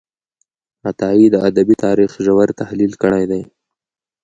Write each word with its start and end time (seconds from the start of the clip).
عطايي 0.89 1.27
د 1.31 1.35
ادبي 1.49 1.75
تاریخ 1.85 2.11
ژور 2.25 2.47
تحلیل 2.61 2.93
کړی 3.03 3.23
دی. 3.31 3.41